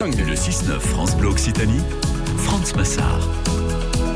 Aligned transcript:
Le 0.00 0.34
6-9 0.36 0.78
France 0.78 1.16
Bleu 1.16 1.26
Occitanie, 1.28 1.80
France 2.36 2.72
Massard. 2.76 3.18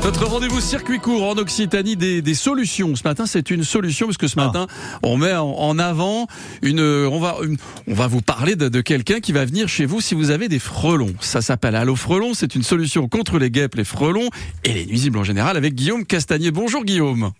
Notre 0.01 0.25
rendez-vous 0.27 0.61
circuit 0.61 0.99
court 0.99 1.27
en 1.27 1.33
Occitanie 1.37 1.97
des, 1.97 2.21
des 2.21 2.35
solutions. 2.35 2.95
Ce 2.95 3.03
matin, 3.03 3.25
c'est 3.25 3.51
une 3.51 3.65
solution 3.65 4.05
parce 4.05 4.15
que 4.17 4.29
ce 4.29 4.37
matin, 4.37 4.67
on 5.03 5.17
met 5.17 5.33
en, 5.35 5.45
en 5.51 5.77
avant 5.79 6.27
une. 6.61 6.79
On 6.79 7.19
va, 7.19 7.35
une- 7.43 7.57
on 7.87 7.93
va 7.95 8.07
vous 8.07 8.21
parler 8.21 8.55
de, 8.55 8.69
de 8.69 8.79
quelqu'un 8.79 9.19
qui 9.19 9.33
va 9.33 9.43
venir 9.43 9.67
chez 9.67 9.85
vous 9.85 9.99
si 9.99 10.15
vous 10.15 10.29
avez 10.29 10.47
des 10.47 10.57
frelons. 10.59 11.13
Ça 11.19 11.41
s'appelle 11.41 11.75
Allo 11.75 11.97
Frelon. 11.97 12.33
C'est 12.33 12.55
une 12.55 12.63
solution 12.63 13.09
contre 13.09 13.37
les 13.37 13.51
guêpes, 13.51 13.75
les 13.75 13.83
frelons 13.83 14.29
et 14.63 14.71
les 14.71 14.85
nuisibles 14.85 15.17
en 15.17 15.25
général 15.25 15.57
avec 15.57 15.75
Guillaume 15.75 16.05
Castagnier. 16.05 16.51
Bonjour 16.51 16.85
Guillaume. 16.85 17.31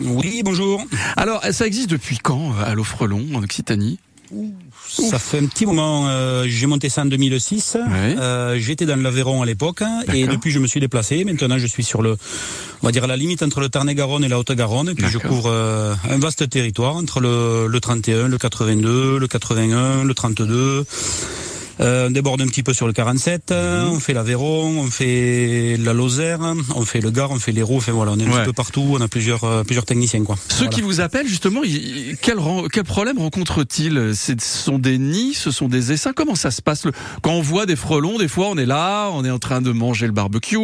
Oui, 0.00 0.40
bonjour. 0.42 0.82
Alors, 1.18 1.44
ça 1.50 1.66
existe 1.66 1.90
depuis 1.90 2.16
quand 2.16 2.52
euh, 2.52 2.64
Allo 2.64 2.82
Frelon 2.82 3.26
en 3.34 3.42
Occitanie? 3.42 3.98
Ça 4.88 5.18
fait 5.18 5.38
un 5.38 5.46
petit 5.46 5.66
moment, 5.66 6.08
euh, 6.08 6.44
j'ai 6.46 6.66
monté 6.66 6.88
ça 6.88 7.02
en 7.02 7.06
2006. 7.06 7.76
Ouais. 7.76 8.16
Euh, 8.18 8.58
J'étais 8.58 8.86
dans 8.86 9.00
l'Aveyron 9.00 9.42
à 9.42 9.46
l'époque 9.46 9.82
et 10.12 10.22
D'accord. 10.22 10.34
depuis 10.36 10.50
je 10.50 10.58
me 10.58 10.66
suis 10.66 10.80
déplacé. 10.80 11.24
Maintenant 11.24 11.58
je 11.58 11.66
suis 11.66 11.84
sur 11.84 12.02
le, 12.02 12.16
on 12.82 12.86
va 12.86 12.92
dire 12.92 13.06
la 13.06 13.16
limite 13.16 13.42
entre 13.42 13.60
le 13.60 13.68
Tarn-et-Garonne 13.68 14.24
et 14.24 14.28
la 14.28 14.38
Haute-Garonne. 14.38 14.90
Et 14.90 14.94
puis 14.94 15.06
je 15.08 15.18
couvre 15.18 15.50
euh, 15.50 15.94
un 16.10 16.18
vaste 16.18 16.48
territoire 16.48 16.96
entre 16.96 17.20
le, 17.20 17.66
le 17.68 17.80
31, 17.80 18.28
le 18.28 18.38
82, 18.38 19.18
le 19.18 19.26
81, 19.28 20.04
le 20.04 20.14
32. 20.14 20.84
Euh, 21.80 22.08
on 22.08 22.10
déborde 22.10 22.40
un 22.42 22.46
petit 22.48 22.62
peu 22.64 22.72
sur 22.72 22.86
le 22.88 22.92
47, 22.92 23.52
euh, 23.52 23.84
Mhm. 23.86 23.92
on 23.92 24.00
fait 24.00 24.12
l'Aveyron, 24.12 24.80
on 24.80 24.90
fait 24.90 25.76
la 25.78 25.92
Lozère, 25.92 26.40
on 26.74 26.84
fait 26.84 27.00
le 27.00 27.10
Gard, 27.10 27.30
on 27.30 27.38
fait 27.38 27.52
l'Hérault, 27.52 27.76
enfin 27.76 27.92
voilà, 27.92 28.10
on 28.12 28.18
est 28.18 28.24
un 28.24 28.30
Ouais. 28.30 28.38
petit 28.38 28.46
peu 28.46 28.52
partout, 28.52 28.84
on 28.90 29.00
a 29.00 29.06
plusieurs, 29.06 29.44
euh, 29.44 29.62
plusieurs 29.62 29.84
techniciens 29.84 30.24
quoi. 30.24 30.36
Ceux 30.48 30.56
Voilà. 30.64 30.70
qui 30.70 30.80
vous 30.82 31.00
appellent 31.00 31.28
justement, 31.28 31.62
ils- 31.62 32.16
quel, 32.20 32.38
quel 32.72 32.84
problème 32.84 33.18
rencontrent-ils? 33.18 34.12
Ce 34.16 34.32
sont 34.40 34.78
des 34.80 34.98
nids, 34.98 35.34
ce 35.34 35.50
sont 35.52 35.68
des 35.68 35.92
essaims? 35.92 36.12
Comment 36.14 36.34
ça 36.34 36.50
se 36.50 36.60
passe? 36.62 36.84
Quand 37.22 37.32
on 37.32 37.42
voit 37.42 37.64
des 37.66 37.76
frelons, 37.76 38.18
des 38.18 38.28
fois 38.28 38.48
on 38.48 38.56
est 38.58 38.66
là, 38.66 39.10
on 39.12 39.24
est 39.24 39.30
en 39.30 39.38
train 39.38 39.60
de 39.60 39.70
manger 39.70 40.06
le 40.06 40.12
barbecue, 40.12 40.56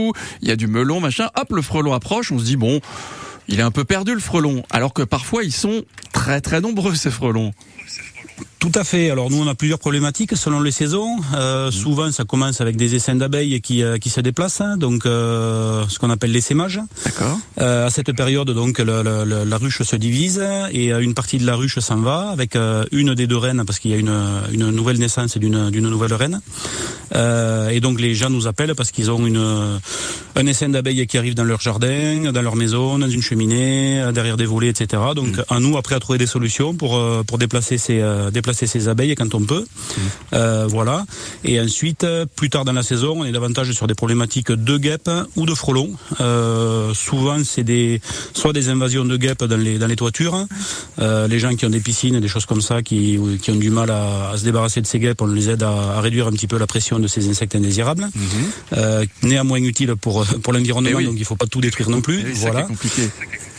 il 0.42 0.48
y 0.48 0.50
a 0.50 0.56
du 0.56 0.66
melon, 0.66 0.98
machin. 0.98 1.28
Hop, 1.36 1.52
le 1.52 1.62
frelon 1.62 1.92
approche, 1.92 2.32
on 2.32 2.38
se 2.40 2.44
dit 2.44 2.56
bon, 2.56 2.80
il 3.46 3.60
est 3.60 3.62
un 3.62 3.70
peu 3.70 3.84
perdu 3.84 4.14
le 4.14 4.20
frelon. 4.20 4.64
Alors 4.70 4.92
que 4.92 5.02
parfois 5.02 5.44
ils 5.44 5.52
sont 5.52 5.84
très 6.12 6.40
très 6.40 6.60
nombreux 6.60 6.94
ces 6.96 7.10
frelons. 7.10 7.52
Tout 8.64 8.80
à 8.80 8.82
fait. 8.84 9.10
Alors 9.10 9.30
nous, 9.30 9.42
on 9.42 9.46
a 9.46 9.54
plusieurs 9.54 9.78
problématiques 9.78 10.34
selon 10.36 10.60
les 10.62 10.70
saisons. 10.70 11.16
Euh, 11.36 11.70
Souvent, 11.70 12.10
ça 12.12 12.24
commence 12.24 12.62
avec 12.62 12.76
des 12.76 12.94
essaims 12.94 13.14
d'abeilles 13.18 13.60
qui, 13.60 13.82
euh, 13.82 13.98
qui 13.98 14.08
se 14.08 14.22
déplacent, 14.22 14.62
hein, 14.62 14.78
donc 14.78 15.04
euh, 15.04 15.84
ce 15.90 15.98
qu'on 15.98 16.08
appelle 16.08 16.32
l'essaimage. 16.32 16.80
D'accord. 17.04 17.38
À 17.58 17.90
cette 17.90 18.12
période, 18.16 18.48
donc, 18.50 18.78
le- 18.78 19.02
le- 19.02 19.24
le- 19.26 19.44
la 19.44 19.58
ruche 19.58 19.82
se 19.82 19.96
divise 19.96 20.42
et 20.72 20.88
une 20.92 21.12
partie 21.12 21.36
de 21.36 21.44
la 21.46 21.56
ruche 21.56 21.78
s'en 21.80 21.98
va 21.98 22.30
avec 22.30 22.56
une 22.90 23.14
des 23.14 23.26
deux 23.26 23.36
reines 23.36 23.64
parce 23.66 23.78
qu'il 23.78 23.90
y 23.90 23.94
a 23.94 23.98
une, 23.98 24.16
une 24.52 24.70
nouvelle 24.70 24.98
naissance 24.98 25.36
d'une 25.36 25.68
d'une 25.70 25.88
nouvelle 25.90 26.14
reine. 26.14 26.40
Et 27.70 27.80
donc 27.80 28.00
les 28.00 28.14
gens 28.14 28.30
nous 28.30 28.46
appellent 28.46 28.74
parce 28.74 28.90
qu'ils 28.92 29.10
ont 29.10 29.24
une, 29.26 29.78
un 30.36 30.46
essaim 30.46 30.70
d'abeilles 30.70 31.06
qui 31.06 31.18
arrive 31.18 31.34
dans 31.34 31.44
leur 31.44 31.60
jardin, 31.60 32.32
dans 32.32 32.42
leur 32.42 32.56
maison, 32.56 32.98
dans 32.98 33.08
une 33.10 33.22
cheminée, 33.22 34.02
derrière 34.14 34.36
des 34.38 34.46
volets, 34.46 34.68
etc. 34.68 35.02
Donc 35.14 35.34
à 35.50 35.60
nous 35.60 35.76
après 35.76 35.94
à 35.94 36.00
trouver 36.00 36.18
des 36.18 36.26
solutions 36.26 36.74
pour 36.74 37.00
pour 37.26 37.36
déplacer 37.38 37.76
ces 37.78 38.00
euh, 38.00 38.30
ces 38.54 38.88
abeilles 38.88 39.14
quand 39.14 39.34
on 39.34 39.42
peut. 39.44 39.64
Euh, 40.32 40.66
voilà. 40.68 41.04
Et 41.44 41.60
ensuite, 41.60 42.06
plus 42.36 42.50
tard 42.50 42.64
dans 42.64 42.72
la 42.72 42.82
saison, 42.82 43.20
on 43.20 43.24
est 43.24 43.32
davantage 43.32 43.70
sur 43.72 43.86
des 43.86 43.94
problématiques 43.94 44.50
de 44.52 44.76
guêpes 44.78 45.10
ou 45.36 45.46
de 45.46 45.54
frelons. 45.54 45.90
Euh, 46.20 46.94
souvent, 46.94 47.38
c'est 47.44 47.64
des 47.64 48.00
soit 48.34 48.52
des 48.52 48.68
invasions 48.68 49.04
de 49.04 49.16
guêpes 49.16 49.44
dans 49.44 49.56
les 49.56 49.78
dans 49.78 49.86
les 49.86 49.96
toitures. 49.96 50.46
Euh, 51.00 51.28
les 51.28 51.38
gens 51.38 51.54
qui 51.54 51.66
ont 51.66 51.70
des 51.70 51.80
piscines, 51.80 52.20
des 52.20 52.28
choses 52.28 52.46
comme 52.46 52.60
ça, 52.62 52.82
qui 52.82 53.18
qui 53.42 53.50
ont 53.50 53.56
du 53.56 53.70
mal 53.70 53.90
à, 53.90 54.30
à 54.30 54.36
se 54.38 54.44
débarrasser 54.44 54.80
de 54.80 54.86
ces 54.86 54.98
guêpes, 54.98 55.20
on 55.22 55.26
les 55.26 55.50
aide 55.50 55.62
à, 55.62 55.96
à 55.96 56.00
réduire 56.00 56.26
un 56.26 56.32
petit 56.32 56.46
peu 56.46 56.58
la 56.58 56.66
pression 56.66 56.98
de 56.98 57.06
ces 57.08 57.28
insectes 57.28 57.54
indésirables. 57.56 58.08
Euh, 58.76 59.04
néanmoins 59.22 59.58
utile 59.58 59.94
pour 59.96 60.24
pour 60.42 60.52
l'environnement, 60.52 60.90
Eh 60.92 60.96
oui. 60.96 61.04
donc 61.06 61.14
il 61.18 61.24
faut 61.24 61.36
pas 61.36 61.46
tout 61.46 61.60
détruire 61.60 61.90
non 61.90 62.00
plus. 62.00 62.20
Et 62.20 62.24
oui, 62.24 62.32
voilà. 62.36 62.62
compliqué. 62.62 63.02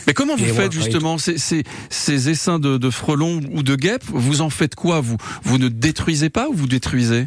Mais 0.06 0.14
comment 0.14 0.36
vous 0.36 0.44
faites 0.54 0.72
justement 0.72 1.18
ces, 1.18 1.38
ces, 1.38 1.64
ces 1.90 2.28
essaims 2.28 2.58
de, 2.58 2.78
de 2.78 2.90
frelons 2.90 3.40
ou 3.52 3.62
de 3.62 3.74
guêpes? 3.74 4.04
Vous 4.06 4.40
en 4.40 4.50
faites 4.50 4.74
quoi 4.74 5.00
vous? 5.00 5.16
Vous 5.42 5.58
ne 5.58 5.68
détruisez 5.68 6.30
pas 6.30 6.48
ou 6.48 6.54
vous 6.54 6.68
détruisez? 6.68 7.26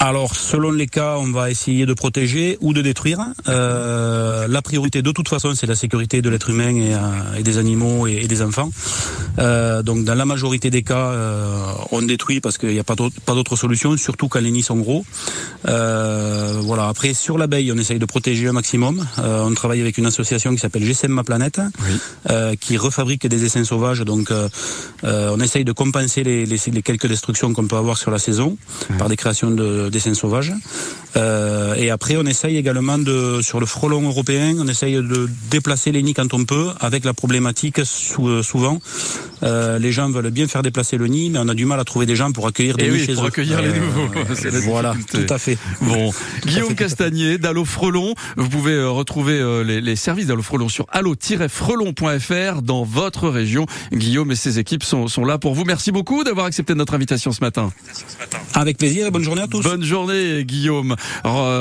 Alors, 0.00 0.36
selon 0.36 0.70
les 0.70 0.86
cas, 0.86 1.16
on 1.18 1.32
va 1.32 1.50
essayer 1.50 1.84
de 1.84 1.92
protéger 1.92 2.56
ou 2.60 2.72
de 2.72 2.82
détruire. 2.82 3.18
Euh, 3.48 4.46
la 4.46 4.62
priorité, 4.62 5.02
de 5.02 5.10
toute 5.10 5.28
façon, 5.28 5.54
c'est 5.56 5.66
la 5.66 5.74
sécurité 5.74 6.22
de 6.22 6.30
l'être 6.30 6.50
humain 6.50 6.74
et, 6.76 6.94
euh, 6.94 6.98
et 7.38 7.42
des 7.42 7.58
animaux 7.58 8.06
et, 8.06 8.12
et 8.22 8.28
des 8.28 8.40
enfants. 8.42 8.70
Euh, 9.40 9.82
donc, 9.82 10.04
dans 10.04 10.14
la 10.14 10.24
majorité 10.24 10.70
des 10.70 10.82
cas, 10.84 11.08
euh, 11.10 11.56
on 11.90 12.02
détruit 12.02 12.40
parce 12.40 12.58
qu'il 12.58 12.68
n'y 12.70 12.78
a 12.78 12.84
pas 12.84 12.94
d'autre- 12.94 13.56
solution, 13.56 13.96
surtout 13.96 14.28
quand 14.28 14.38
les 14.40 14.52
nids 14.52 14.62
sont 14.62 14.76
gros. 14.76 15.04
Euh, 15.66 16.60
voilà. 16.62 16.86
Après, 16.88 17.12
sur 17.12 17.36
l'abeille, 17.36 17.72
on 17.72 17.76
essaye 17.76 17.98
de 17.98 18.06
protéger 18.06 18.46
un 18.46 18.52
maximum. 18.52 19.04
Euh, 19.18 19.42
on 19.42 19.52
travaille 19.54 19.80
avec 19.80 19.98
une 19.98 20.06
association 20.06 20.52
qui 20.52 20.58
s'appelle 20.58 20.84
GSM 20.84 21.10
Ma 21.10 21.24
Planète, 21.24 21.60
euh, 22.30 22.54
qui 22.60 22.76
refabrique 22.76 23.26
des 23.26 23.44
essaims 23.44 23.64
sauvages. 23.64 24.00
Donc, 24.02 24.30
on 25.02 25.40
essaye 25.40 25.64
de 25.64 25.72
compenser 25.72 26.22
les, 26.22 26.46
les, 26.46 26.58
les 26.72 26.82
quelques 26.82 27.08
destructions 27.08 27.52
qu'on 27.52 27.66
peut 27.66 27.76
avoir 27.76 27.98
sur 27.98 28.12
la 28.12 28.18
saison 28.20 28.56
par 28.98 29.08
des 29.08 29.16
créations 29.16 29.50
de 29.50 29.87
dessins 29.90 30.14
sauvages. 30.14 30.52
Euh, 31.16 31.74
et 31.74 31.90
après, 31.90 32.16
on 32.16 32.24
essaye 32.26 32.56
également 32.56 32.98
de, 32.98 33.40
sur 33.42 33.60
le 33.60 33.66
frelon 33.66 34.02
européen, 34.06 34.54
on 34.58 34.68
essaye 34.68 34.94
de 34.94 35.28
déplacer 35.50 35.90
les 35.92 36.02
nids 36.02 36.14
quand 36.14 36.32
on 36.34 36.44
peut, 36.44 36.68
avec 36.80 37.04
la 37.04 37.14
problématique 37.14 37.80
sou- 37.84 38.28
euh, 38.28 38.42
souvent. 38.42 38.78
euh, 39.42 39.78
les 39.78 39.92
gens 39.92 40.10
veulent 40.10 40.30
bien 40.30 40.46
faire 40.48 40.62
déplacer 40.62 40.96
le 40.98 41.06
nid, 41.06 41.30
mais 41.30 41.38
on 41.40 41.48
a 41.48 41.54
du 41.54 41.64
mal 41.64 41.80
à 41.80 41.84
trouver 41.84 42.06
des 42.06 42.16
gens 42.16 42.30
pour 42.32 42.46
accueillir 42.46 42.76
des 42.76 42.84
Eh 42.86 42.90
nids 42.90 42.98
oui, 43.00 43.06
chez 43.06 43.14
pour 43.14 43.24
eux. 43.24 43.28
accueillir 43.28 43.62
les 43.62 43.68
nouveaux, 43.68 44.08
voilà, 44.64 44.92
difficulté. 44.94 45.26
tout 45.26 45.34
à 45.34 45.38
fait. 45.38 45.58
Bon, 45.82 46.12
Guillaume 46.44 46.66
tout 46.66 46.66
à 46.66 46.68
fait. 46.70 46.74
Castagnier 46.74 47.38
d'Allo 47.38 47.64
Frelon, 47.64 48.14
vous 48.36 48.48
pouvez 48.48 48.72
euh, 48.72 48.90
retrouver 48.90 49.34
euh, 49.40 49.62
les, 49.64 49.80
les 49.80 49.96
services 49.96 50.26
d'Allo 50.26 50.42
Frelon 50.42 50.68
sur 50.68 50.86
allo-frelon.fr 50.90 52.62
dans 52.62 52.84
votre 52.84 53.28
région. 53.28 53.66
Guillaume 53.92 54.30
et 54.32 54.36
ses 54.36 54.58
équipes 54.58 54.82
sont, 54.84 55.08
sont 55.08 55.24
là 55.24 55.38
pour 55.38 55.54
vous. 55.54 55.64
Merci 55.64 55.92
beaucoup 55.92 56.24
d'avoir 56.24 56.46
accepté 56.46 56.74
notre 56.74 56.94
invitation 56.94 57.32
ce 57.32 57.40
matin. 57.40 57.72
Avec 58.54 58.78
plaisir 58.78 59.06
et 59.06 59.10
bonne 59.10 59.22
journée 59.22 59.42
à 59.42 59.46
tous. 59.48 59.62
Bonne 59.62 59.77
journée 59.82 60.44
Guillaume. 60.44 60.96